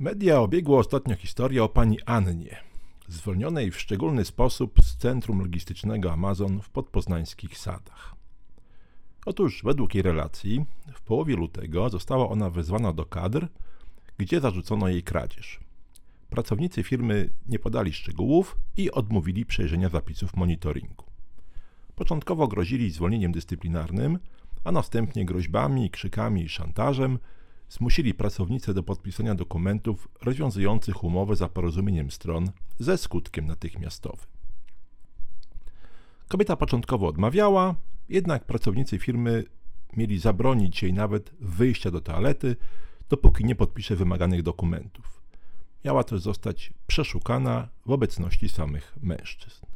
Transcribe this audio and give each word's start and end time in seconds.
Media 0.00 0.40
obiegło 0.40 0.78
ostatnio 0.78 1.16
historia 1.16 1.64
o 1.64 1.68
pani 1.68 1.98
Annie, 2.06 2.56
zwolnionej 3.08 3.70
w 3.70 3.80
szczególny 3.80 4.24
sposób 4.24 4.80
z 4.82 4.96
centrum 4.96 5.40
logistycznego 5.40 6.12
Amazon 6.12 6.62
w 6.62 6.70
podpoznańskich 6.70 7.58
sadach. 7.58 8.14
Otóż, 9.26 9.62
według 9.64 9.94
jej 9.94 10.02
relacji, 10.02 10.64
w 10.94 11.02
połowie 11.02 11.36
lutego 11.36 11.88
została 11.88 12.28
ona 12.28 12.50
wezwana 12.50 12.92
do 12.92 13.06
kadr, 13.06 13.48
gdzie 14.18 14.40
zarzucono 14.40 14.88
jej 14.88 15.02
kradzież. 15.02 15.60
Pracownicy 16.30 16.82
firmy 16.82 17.30
nie 17.48 17.58
podali 17.58 17.92
szczegółów 17.92 18.56
i 18.76 18.90
odmówili 18.90 19.46
przejrzenia 19.46 19.88
zapisów 19.88 20.36
monitoringu. 20.36 21.04
Początkowo 21.94 22.48
grozili 22.48 22.90
zwolnieniem 22.90 23.32
dyscyplinarnym, 23.32 24.18
a 24.64 24.72
następnie 24.72 25.24
groźbami, 25.24 25.90
krzykami 25.90 26.44
i 26.44 26.48
szantażem 26.48 27.18
zmusili 27.70 28.14
pracownicę 28.14 28.74
do 28.74 28.82
podpisania 28.82 29.34
dokumentów 29.34 30.08
rozwiązujących 30.22 31.04
umowę 31.04 31.36
za 31.36 31.48
porozumieniem 31.48 32.10
stron 32.10 32.50
ze 32.78 32.98
skutkiem 32.98 33.46
natychmiastowym. 33.46 34.26
Kobieta 36.28 36.56
początkowo 36.56 37.08
odmawiała, 37.08 37.74
jednak 38.08 38.44
pracownicy 38.44 38.98
firmy 38.98 39.44
mieli 39.96 40.18
zabronić 40.18 40.82
jej 40.82 40.92
nawet 40.92 41.30
wyjścia 41.40 41.90
do 41.90 42.00
toalety, 42.00 42.56
dopóki 43.08 43.44
nie 43.44 43.54
podpisze 43.54 43.96
wymaganych 43.96 44.42
dokumentów. 44.42 45.22
Miała 45.84 46.04
też 46.04 46.20
zostać 46.20 46.72
przeszukana 46.86 47.68
w 47.86 47.90
obecności 47.90 48.48
samych 48.48 48.96
mężczyzn. 49.02 49.66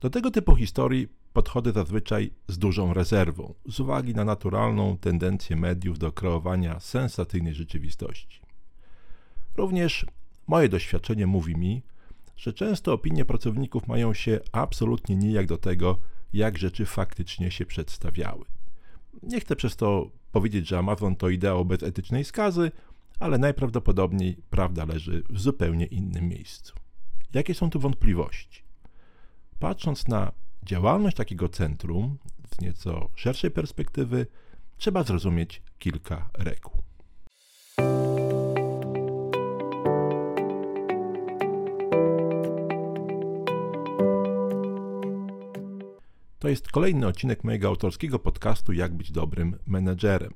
Do 0.00 0.10
tego 0.10 0.30
typu 0.30 0.56
historii 0.56 1.08
podchodzę 1.34 1.72
zazwyczaj 1.72 2.30
z 2.48 2.58
dużą 2.58 2.94
rezerwą, 2.94 3.54
z 3.66 3.80
uwagi 3.80 4.14
na 4.14 4.24
naturalną 4.24 4.98
tendencję 4.98 5.56
mediów 5.56 5.98
do 5.98 6.12
kreowania 6.12 6.80
sensacyjnej 6.80 7.54
rzeczywistości. 7.54 8.40
Również 9.56 10.06
moje 10.46 10.68
doświadczenie 10.68 11.26
mówi 11.26 11.56
mi, 11.56 11.82
że 12.36 12.52
często 12.52 12.92
opinie 12.92 13.24
pracowników 13.24 13.88
mają 13.88 14.14
się 14.14 14.40
absolutnie 14.52 15.16
nijak 15.16 15.46
do 15.46 15.58
tego, 15.58 15.98
jak 16.32 16.58
rzeczy 16.58 16.86
faktycznie 16.86 17.50
się 17.50 17.66
przedstawiały. 17.66 18.44
Nie 19.22 19.40
chcę 19.40 19.56
przez 19.56 19.76
to 19.76 20.10
powiedzieć, 20.32 20.68
że 20.68 20.78
Amazon 20.78 21.16
to 21.16 21.28
ideał 21.28 21.64
bez 21.64 21.82
etycznej 21.82 22.24
skazy, 22.24 22.70
ale 23.20 23.38
najprawdopodobniej 23.38 24.36
prawda 24.50 24.84
leży 24.84 25.22
w 25.30 25.40
zupełnie 25.40 25.86
innym 25.86 26.28
miejscu. 26.28 26.74
Jakie 27.34 27.54
są 27.54 27.70
tu 27.70 27.80
wątpliwości? 27.80 28.62
Patrząc 29.58 30.08
na 30.08 30.32
działalność 30.64 31.16
takiego 31.16 31.48
centrum 31.48 32.18
z 32.54 32.60
nieco 32.60 33.10
szerszej 33.14 33.50
perspektywy, 33.50 34.26
trzeba 34.76 35.02
zrozumieć 35.02 35.62
kilka 35.78 36.30
reguł. 36.34 36.72
To 46.38 46.48
jest 46.48 46.68
kolejny 46.68 47.06
odcinek 47.06 47.44
mojego 47.44 47.68
autorskiego 47.68 48.18
podcastu 48.18 48.72
Jak 48.72 48.94
być 48.94 49.12
dobrym 49.12 49.58
menedżerem. 49.66 50.34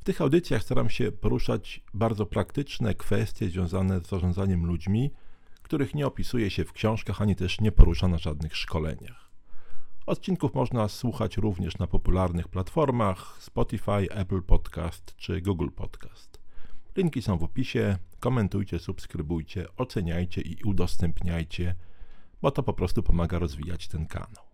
W 0.00 0.04
tych 0.04 0.20
audycjach 0.20 0.62
staram 0.62 0.90
się 0.90 1.12
poruszać 1.12 1.84
bardzo 1.94 2.26
praktyczne 2.26 2.94
kwestie 2.94 3.48
związane 3.48 4.00
z 4.00 4.08
zarządzaniem 4.08 4.66
ludźmi, 4.66 5.10
których 5.62 5.94
nie 5.94 6.06
opisuje 6.06 6.50
się 6.50 6.64
w 6.64 6.72
książkach 6.72 7.22
ani 7.22 7.36
też 7.36 7.60
nie 7.60 7.72
porusza 7.72 8.08
na 8.08 8.18
żadnych 8.18 8.56
szkoleniach. 8.56 9.21
Odcinków 10.12 10.54
można 10.54 10.88
słuchać 10.88 11.36
również 11.36 11.78
na 11.78 11.86
popularnych 11.86 12.48
platformach 12.48 13.36
Spotify, 13.40 14.10
Apple 14.10 14.42
Podcast 14.42 15.16
czy 15.16 15.40
Google 15.40 15.68
Podcast. 15.76 16.40
Linki 16.96 17.22
są 17.22 17.38
w 17.38 17.44
opisie. 17.44 17.96
Komentujcie, 18.20 18.78
subskrybujcie, 18.78 19.66
oceniajcie 19.76 20.40
i 20.40 20.62
udostępniajcie, 20.64 21.74
bo 22.42 22.50
to 22.50 22.62
po 22.62 22.72
prostu 22.72 23.02
pomaga 23.02 23.38
rozwijać 23.38 23.88
ten 23.88 24.06
kanał. 24.06 24.44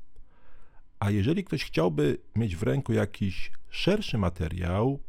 A 1.01 1.11
jeżeli 1.11 1.45
ktoś 1.45 1.65
chciałby 1.65 2.19
mieć 2.37 2.57
w 2.57 2.63
ręku 2.63 2.93
jakiś 2.93 3.53
szerszy 3.69 4.19
materiał, 4.19 5.01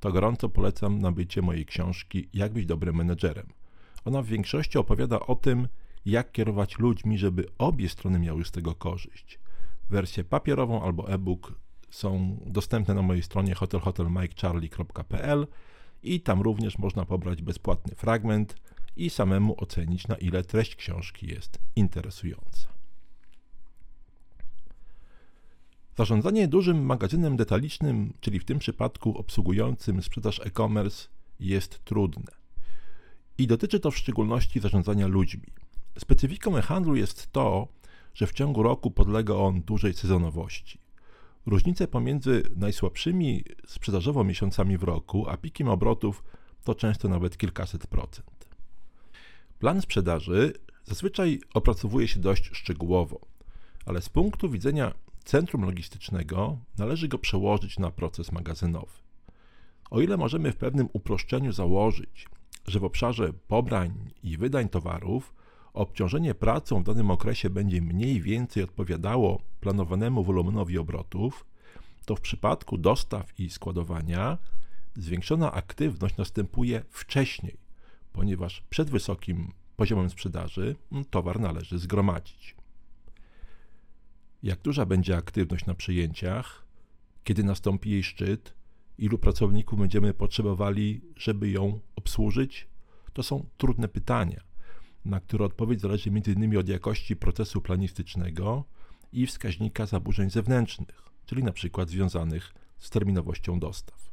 to 0.00 0.12
gorąco 0.12 0.48
polecam 0.48 0.98
nabycie 0.98 1.42
mojej 1.42 1.66
książki 1.66 2.28
Jak 2.34 2.52
być 2.52 2.66
dobrym 2.66 2.96
menedżerem. 2.96 3.46
Ona 4.04 4.22
w 4.22 4.26
większości 4.26 4.78
opowiada 4.78 5.20
o 5.20 5.34
tym, 5.34 5.68
jak 6.06 6.32
kierować 6.32 6.78
ludźmi, 6.78 7.18
żeby 7.18 7.46
obie 7.58 7.88
strony 7.88 8.18
miały 8.18 8.44
z 8.44 8.50
tego 8.50 8.74
korzyść. 8.74 9.38
Wersję 9.90 10.24
papierową 10.24 10.82
albo 10.82 11.10
e-book 11.12 11.54
są 11.90 12.38
dostępne 12.46 12.94
na 12.94 13.02
mojej 13.02 13.22
stronie 13.22 13.54
hotelhotelmikecharlie.pl 13.54 15.46
i 16.02 16.20
tam 16.20 16.40
również 16.40 16.78
można 16.78 17.04
pobrać 17.04 17.42
bezpłatny 17.42 17.94
fragment 17.94 18.54
i 18.96 19.10
samemu 19.10 19.62
ocenić, 19.62 20.08
na 20.08 20.16
ile 20.16 20.42
treść 20.44 20.76
książki 20.76 21.26
jest 21.26 21.58
interesująca. 21.76 22.68
Zarządzanie 25.96 26.48
dużym 26.48 26.84
magazynem 26.86 27.36
detalicznym, 27.36 28.12
czyli 28.20 28.38
w 28.38 28.44
tym 28.44 28.58
przypadku 28.58 29.18
obsługującym 29.18 30.02
sprzedaż 30.02 30.40
e-commerce, 30.40 31.08
jest 31.40 31.84
trudne. 31.84 32.32
I 33.38 33.46
dotyczy 33.46 33.80
to 33.80 33.90
w 33.90 33.98
szczególności 33.98 34.60
zarządzania 34.60 35.06
ludźmi. 35.06 35.46
Specyfiką 35.98 36.56
e-handlu 36.56 36.96
jest 36.96 37.32
to, 37.32 37.68
że 38.18 38.26
w 38.26 38.32
ciągu 38.32 38.62
roku 38.62 38.90
podlega 38.90 39.34
on 39.34 39.62
dużej 39.62 39.94
sezonowości. 39.94 40.78
Różnice 41.46 41.88
pomiędzy 41.88 42.42
najsłabszymi 42.56 43.44
sprzedażowo 43.66 44.24
miesiącami 44.24 44.78
w 44.78 44.82
roku, 44.82 45.28
a 45.28 45.36
pikiem 45.36 45.68
obrotów 45.68 46.24
to 46.64 46.74
często 46.74 47.08
nawet 47.08 47.36
kilkaset 47.36 47.86
procent. 47.86 48.48
Plan 49.58 49.82
sprzedaży 49.82 50.52
zazwyczaj 50.84 51.40
opracowuje 51.54 52.08
się 52.08 52.20
dość 52.20 52.50
szczegółowo, 52.52 53.20
ale 53.86 54.02
z 54.02 54.08
punktu 54.08 54.50
widzenia 54.50 54.94
centrum 55.24 55.64
logistycznego 55.64 56.58
należy 56.78 57.08
go 57.08 57.18
przełożyć 57.18 57.78
na 57.78 57.90
proces 57.90 58.32
magazynowy. 58.32 58.92
O 59.90 60.00
ile 60.00 60.16
możemy 60.16 60.52
w 60.52 60.56
pewnym 60.56 60.88
uproszczeniu 60.92 61.52
założyć, 61.52 62.28
że 62.66 62.80
w 62.80 62.84
obszarze 62.84 63.32
pobrań 63.32 64.10
i 64.22 64.36
wydań 64.36 64.68
towarów 64.68 65.37
obciążenie 65.78 66.34
pracą 66.34 66.80
w 66.82 66.84
danym 66.84 67.10
okresie 67.10 67.50
będzie 67.50 67.82
mniej 67.82 68.20
więcej 68.20 68.62
odpowiadało 68.62 69.42
planowanemu 69.60 70.24
wolumenowi 70.24 70.78
obrotów, 70.78 71.46
to 72.06 72.16
w 72.16 72.20
przypadku 72.20 72.78
dostaw 72.78 73.40
i 73.40 73.50
składowania 73.50 74.38
zwiększona 74.96 75.52
aktywność 75.52 76.16
następuje 76.16 76.82
wcześniej, 76.90 77.56
ponieważ 78.12 78.62
przed 78.70 78.90
wysokim 78.90 79.52
poziomem 79.76 80.10
sprzedaży 80.10 80.76
towar 81.10 81.40
należy 81.40 81.78
zgromadzić. 81.78 82.56
Jak 84.42 84.60
duża 84.62 84.86
będzie 84.86 85.16
aktywność 85.16 85.66
na 85.66 85.74
przyjęciach, 85.74 86.64
kiedy 87.24 87.44
nastąpi 87.44 87.90
jej 87.90 88.02
szczyt, 88.02 88.54
ilu 88.98 89.18
pracowników 89.18 89.78
będziemy 89.78 90.14
potrzebowali, 90.14 91.00
żeby 91.16 91.50
ją 91.50 91.80
obsłużyć, 91.96 92.68
to 93.12 93.22
są 93.22 93.46
trudne 93.58 93.88
pytania 93.88 94.47
na 95.04 95.20
które 95.20 95.44
odpowiedź 95.44 95.80
zależy 95.80 96.10
m.in. 96.10 96.56
od 96.58 96.68
jakości 96.68 97.16
procesu 97.16 97.60
planistycznego 97.60 98.64
i 99.12 99.26
wskaźnika 99.26 99.86
zaburzeń 99.86 100.30
zewnętrznych, 100.30 101.02
czyli 101.26 101.42
np. 101.42 101.86
związanych 101.86 102.54
z 102.78 102.90
terminowością 102.90 103.60
dostaw. 103.60 104.10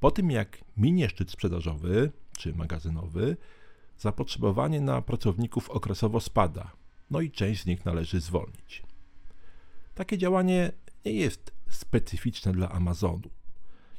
Po 0.00 0.10
tym 0.10 0.30
jak 0.30 0.64
minie 0.76 1.08
szczyt 1.08 1.30
sprzedażowy 1.30 2.12
czy 2.38 2.54
magazynowy, 2.54 3.36
zapotrzebowanie 3.98 4.80
na 4.80 5.02
pracowników 5.02 5.70
okresowo 5.70 6.20
spada, 6.20 6.72
no 7.10 7.20
i 7.20 7.30
część 7.30 7.62
z 7.62 7.66
nich 7.66 7.84
należy 7.84 8.20
zwolnić. 8.20 8.82
Takie 9.94 10.18
działanie 10.18 10.72
nie 11.04 11.12
jest 11.12 11.52
specyficzne 11.68 12.52
dla 12.52 12.68
Amazonu. 12.68 13.30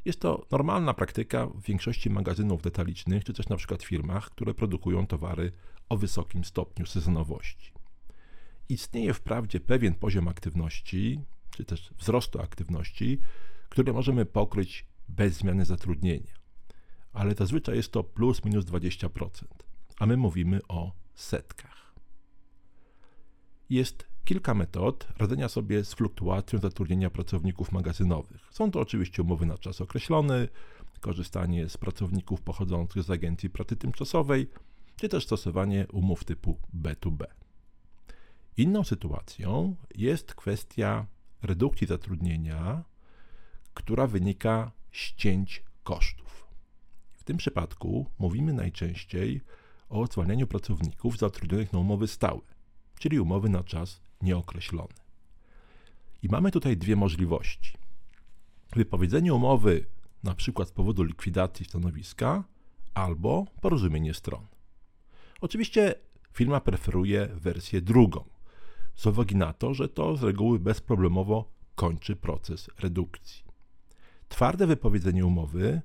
Jest 0.06 0.20
to 0.20 0.46
normalna 0.52 0.94
praktyka 0.94 1.46
w 1.46 1.62
większości 1.62 2.10
magazynów 2.10 2.62
detalicznych, 2.62 3.24
czy 3.24 3.34
też 3.34 3.50
na 3.50 3.56
przykład 3.56 3.84
firmach, 3.84 4.30
które 4.30 4.54
produkują 4.54 5.08
towary 5.08 5.52
o 5.90 5.98
wysokim 5.98 6.46
stopniu 6.46 6.86
sezonowości. 6.86 7.72
Istnieje 8.70 9.14
wprawdzie 9.14 9.60
pewien 9.60 9.94
poziom 9.96 10.28
aktywności, 10.28 11.22
czy 11.50 11.66
też 11.66 11.94
wzrostu 11.98 12.42
aktywności, 12.42 13.20
który 13.70 13.94
możemy 13.94 14.26
pokryć 14.26 14.86
bez 15.10 15.34
zmiany 15.34 15.66
zatrudnienia, 15.66 16.34
ale 17.14 17.36
zazwyczaj 17.36 17.76
jest 17.76 17.92
to 17.92 18.04
plus 18.04 18.46
minus 18.46 18.66
20%, 18.66 19.30
a 20.00 20.06
my 20.06 20.18
mówimy 20.18 20.60
o 20.68 20.92
setkach. 21.16 21.94
Jest 23.70 24.09
kilka 24.30 24.54
metod 24.54 25.08
radzenia 25.18 25.50
sobie 25.50 25.84
z 25.84 25.94
fluktuacją 25.94 26.60
zatrudnienia 26.60 27.10
pracowników 27.10 27.72
magazynowych. 27.72 28.48
Są 28.52 28.72
to 28.72 28.80
oczywiście 28.80 29.22
umowy 29.22 29.46
na 29.46 29.58
czas 29.58 29.82
określony, 29.82 30.48
korzystanie 31.00 31.70
z 31.70 31.78
pracowników 31.78 32.42
pochodzących 32.42 33.04
z 33.04 33.10
agencji 33.10 33.50
pracy 33.50 33.76
tymczasowej, 33.76 34.50
czy 34.96 35.10
też 35.10 35.26
stosowanie 35.26 35.88
umów 35.92 36.24
typu 36.24 36.58
B2B. 36.82 37.24
Inną 38.58 38.84
sytuacją 38.84 39.76
jest 39.96 40.34
kwestia 40.34 41.06
redukcji 41.42 41.88
zatrudnienia, 41.88 42.84
która 43.74 44.08
wynika 44.08 44.72
z 44.92 45.16
cięć 45.16 45.64
kosztów. 45.84 46.48
W 47.14 47.24
tym 47.24 47.38
przypadku 47.38 48.06
mówimy 48.20 48.54
najczęściej 48.54 49.42
o 49.90 50.06
zwalnianiu 50.08 50.48
pracowników 50.48 51.18
zatrudnionych 51.18 51.74
na 51.74 51.80
umowy 51.80 52.08
stałe, 52.08 52.42
czyli 53.00 53.20
umowy 53.20 53.50
na 53.50 53.64
czas 53.64 54.09
nieokreślony. 54.22 54.94
I 56.24 56.30
mamy 56.30 56.52
tutaj 56.52 56.78
dwie 56.78 56.96
możliwości. 56.96 57.74
Wypowiedzenie 58.76 59.34
umowy 59.34 59.86
na 60.24 60.36
przykład 60.36 60.68
z 60.68 60.72
powodu 60.72 61.04
likwidacji 61.04 61.66
stanowiska 61.66 62.44
albo 62.94 63.46
porozumienie 63.62 64.14
stron. 64.14 64.48
Oczywiście 65.42 65.96
firma 66.34 66.62
preferuje 66.62 67.28
wersję 67.28 67.82
drugą, 67.82 68.24
z 68.96 69.06
uwagi 69.06 69.36
na 69.36 69.54
to, 69.54 69.74
że 69.74 69.90
to 69.90 70.18
z 70.18 70.24
reguły 70.24 70.60
bezproblemowo 70.60 71.52
kończy 71.76 72.16
proces 72.16 72.70
redukcji. 72.80 73.44
Twarde 74.30 74.68
wypowiedzenie 74.68 75.26
umowy 75.26 75.82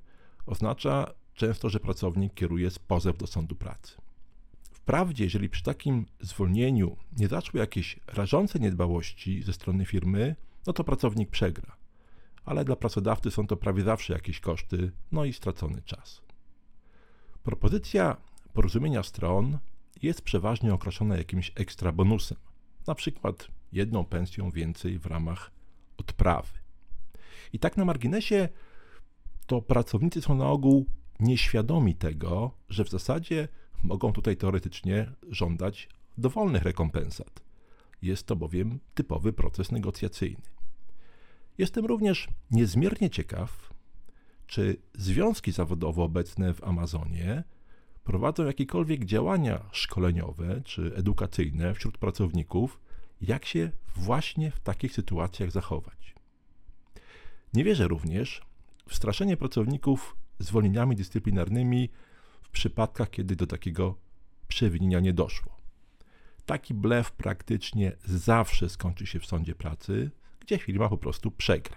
oznacza 0.46 1.14
często, 1.34 1.69
że 1.69 1.81
pracownik 1.81 2.34
kieruje 2.34 2.70
z 2.70 2.78
pozew 2.78 3.19
do 3.19 3.26
sądu 3.26 3.54
pracy. 3.56 4.04
Wprawdzie, 4.84 5.25
jeżeli 5.25 5.48
przy 5.48 5.62
takim 5.62 6.06
zwolnieniu 6.20 6.96
nie 7.19 7.28
zaszły 7.28 7.60
jakieś 7.60 8.00
rażące 8.06 8.58
niedbałości 8.58 9.42
ze 9.42 9.52
strony 9.52 9.84
firmy, 9.84 10.36
no 10.66 10.72
to 10.72 10.84
pracownik 10.84 11.31
przegra. 11.31 11.76
Ale 12.44 12.64
dla 12.64 12.76
pracodawcy 12.76 13.31
są 13.31 13.46
to 13.46 13.56
prawie 13.56 13.82
zawsze 13.82 14.12
jakieś 14.12 14.40
koszty, 14.40 14.92
no 15.12 15.25
i 15.25 15.32
stracony 15.32 15.82
czas. 15.82 16.22
Propozycja 17.42 18.16
porozumienia 18.52 19.02
stron 19.02 19.58
jest 20.02 20.22
przeważnie 20.22 20.75
określona 20.75 21.16
jakimś 21.16 21.52
ekstra 21.54 21.92
bonusem, 21.92 22.38
na 22.86 22.94
przykład 22.94 23.48
jedną 23.72 24.04
pensją 24.04 24.50
więcej 24.50 24.98
w 24.98 25.06
ramach 25.06 25.50
odprawy. 25.96 26.58
I 27.52 27.58
tak 27.58 27.76
na 27.76 27.84
marginesie 27.84 28.48
to 29.46 29.62
pracownicy 29.62 30.22
są 30.22 30.34
na 30.34 30.46
ogół 30.46 30.86
nieświadomi 31.20 31.94
tego, 31.94 32.50
że 32.69 32.84
w 32.84 32.90
zasadzie 32.90 33.48
mogą 33.84 34.12
tutaj 34.12 34.36
teoretycznie 34.36 35.12
żądać 35.31 35.88
dowolnych 36.19 36.62
rekompensat. 36.62 37.42
Jest 38.02 38.26
to 38.26 38.36
bowiem 38.36 38.78
typowy 38.94 39.32
proces 39.32 39.72
negocjacyjny. 39.72 40.42
Jestem 41.58 41.86
również 41.86 42.28
niezmiernie 42.50 43.10
ciekaw, 43.10 43.75
czy 44.46 44.76
związki 44.94 45.52
zawodowe 45.52 46.02
obecne 46.02 46.54
w 46.54 46.64
Amazonie 46.64 47.44
prowadzą 48.04 48.46
jakiekolwiek 48.46 49.04
działania 49.04 49.60
szkoleniowe 49.72 50.60
czy 50.64 50.92
edukacyjne 50.96 51.75
wśród 51.75 51.98
pracowników, 51.98 52.81
jak 53.20 53.44
się 53.44 53.70
właśnie 53.96 54.50
w 54.50 54.60
takich 54.60 54.92
sytuacjach 54.92 55.50
zachować. 55.50 56.14
Nie 57.54 57.64
wierzę 57.64 57.88
również 57.88 58.42
w 58.88 58.94
straszenie 58.94 59.36
pracowników 59.36 60.16
zwolnieniami 60.38 60.96
dyscyplinarnymi 60.96 61.88
przypadkach, 62.55 63.11
kiedy 63.11 63.37
do 63.37 63.47
takiego 63.47 63.95
przewinienia 64.49 65.01
nie 65.01 65.12
doszło. 65.12 65.56
Taki 66.47 66.75
blef 66.75 67.12
praktycznie 67.12 67.93
zawsze 68.05 68.69
skończy 68.69 69.06
się 69.06 69.21
w 69.21 69.27
sądzie 69.27 69.55
pracy, 69.55 70.11
gdzie 70.41 70.59
firma 70.59 70.89
po 70.89 70.99
prostu 70.99 71.31
przegra. 71.31 71.77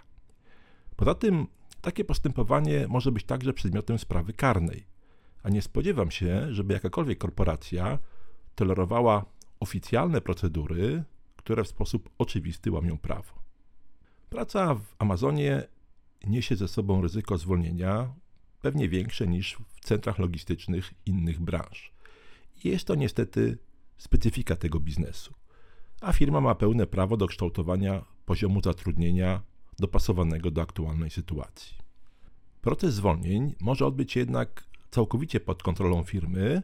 Poza 0.95 1.15
tym 1.15 1.47
takie 1.81 2.05
postępowanie 2.05 2.87
może 2.87 3.11
być 3.11 3.23
także 3.23 3.53
przedmiotem 3.53 3.99
sprawy 3.99 4.33
karnej, 4.33 4.85
a 5.43 5.49
nie 5.49 5.61
spodziewam 5.61 6.11
się, 6.11 6.53
żeby 6.53 6.73
jakakolwiek 6.73 7.17
korporacja 7.17 7.99
tolerowała 8.55 9.25
oficjalne 9.59 10.21
procedury, 10.21 11.03
które 11.35 11.63
w 11.63 11.67
sposób 11.67 12.09
oczywisty 12.17 12.71
łamią 12.71 12.97
prawo. 12.97 13.33
Praca 14.29 14.75
w 14.75 14.95
Amazonie 14.99 15.67
niesie 16.27 16.55
ze 16.55 16.67
sobą 16.67 17.01
ryzyko 17.01 17.37
zwolnienia, 17.37 18.13
pewnie 18.61 18.89
większe 18.89 19.27
niż 19.27 19.57
w 19.75 19.85
centrach 19.85 20.19
logistycznych 20.19 20.93
innych 21.05 21.39
branż. 21.39 21.91
Jest 22.63 22.87
to 22.87 22.95
niestety 22.95 23.57
specyfika 23.97 24.55
tego 24.55 24.79
biznesu, 24.79 25.33
a 26.01 26.13
firma 26.13 26.41
ma 26.41 26.55
pełne 26.55 26.87
prawo 26.87 27.17
do 27.17 27.27
kształtowania 27.27 28.05
poziomu 28.25 28.61
zatrudnienia 28.61 29.41
dopasowanego 29.79 30.51
do 30.51 30.61
aktualnej 30.61 31.09
sytuacji. 31.09 31.77
Proces 32.61 32.93
zwolnień 32.93 33.55
może 33.61 33.85
odbyć 33.85 34.11
się 34.11 34.19
jednak 34.19 34.63
całkowicie 34.91 35.39
pod 35.39 35.63
kontrolą 35.63 36.03
firmy 36.03 36.61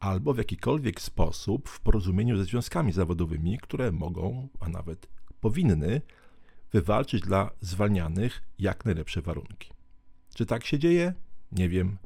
albo 0.00 0.34
w 0.34 0.38
jakikolwiek 0.38 1.00
sposób 1.00 1.68
w 1.68 1.80
porozumieniu 1.80 2.36
ze 2.36 2.44
związkami 2.44 2.92
zawodowymi, 2.92 3.58
które 3.58 3.92
mogą, 3.92 4.48
a 4.60 4.68
nawet 4.68 5.08
powinny 5.40 6.00
wywalczyć 6.72 7.22
dla 7.22 7.50
zwalnianych 7.60 8.42
jak 8.58 8.84
najlepsze 8.84 9.22
warunki. 9.22 9.77
Czy 10.38 10.46
tak 10.46 10.64
się 10.64 10.78
dzieje? 10.78 11.14
Nie 11.52 11.68
wiem. 11.68 11.98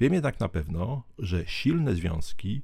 Wiem 0.00 0.14
jednak 0.14 0.40
na 0.40 0.48
pewno, 0.48 1.02
że 1.18 1.46
silne 1.46 1.94
związki 1.94 2.62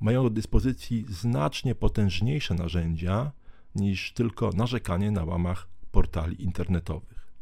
mają 0.00 0.22
do 0.22 0.30
dyspozycji 0.30 1.06
znacznie 1.08 1.74
potężniejsze 1.74 2.54
narzędzia 2.54 3.32
niż 3.74 4.12
tylko 4.12 4.50
narzekanie 4.50 5.10
na 5.10 5.24
łamach 5.24 5.68
portali 5.92 6.42
internetowych. 6.42 7.32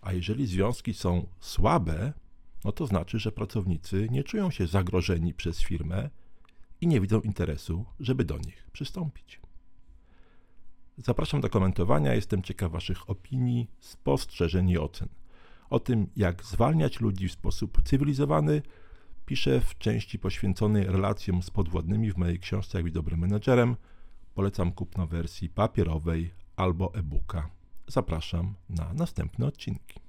A 0.00 0.12
jeżeli 0.12 0.46
związki 0.46 0.94
są 0.94 1.26
słabe, 1.40 2.12
no 2.64 2.72
to 2.72 2.86
znaczy, 2.86 3.18
że 3.18 3.32
pracownicy 3.32 4.08
nie 4.10 4.24
czują 4.24 4.50
się 4.50 4.66
zagrożeni 4.66 5.34
przez 5.34 5.60
firmę 5.60 6.10
i 6.80 6.86
nie 6.86 7.00
widzą 7.00 7.20
interesu, 7.20 7.84
żeby 8.00 8.24
do 8.24 8.38
nich 8.38 8.70
przystąpić. 8.72 9.40
Zapraszam 10.98 11.40
do 11.40 11.50
komentowania, 11.50 12.14
jestem 12.14 12.42
ciekaw 12.42 12.72
Waszych 12.72 13.10
opinii, 13.10 13.70
spostrzeżeń 13.80 14.70
i 14.70 14.78
ocen. 14.78 15.08
O 15.70 15.80
tym, 15.80 16.06
jak 16.16 16.44
zwalniać 16.44 17.00
ludzi 17.00 17.28
w 17.28 17.32
sposób 17.32 17.82
cywilizowany, 17.84 18.62
piszę 19.26 19.60
w 19.60 19.78
części 19.78 20.18
poświęconej 20.18 20.84
relacjom 20.84 21.42
z 21.42 21.50
podwładnymi 21.50 22.12
w 22.12 22.16
mojej 22.16 22.38
książce 22.38 22.78
Jak 22.78 22.84
być 22.84 22.94
dobrym 22.94 23.20
menedżerem. 23.20 23.76
Polecam 24.34 24.72
kupno 24.72 25.06
wersji 25.06 25.48
papierowej 25.48 26.30
albo 26.56 26.94
e-booka. 26.94 27.50
Zapraszam 27.86 28.54
na 28.68 28.94
następne 28.94 29.46
odcinki. 29.46 30.07